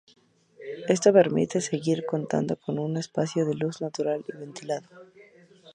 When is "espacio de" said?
2.97-3.53